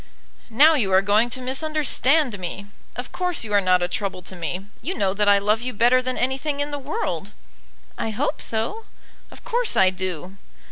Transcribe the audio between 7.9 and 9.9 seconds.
"I hope so." "Of course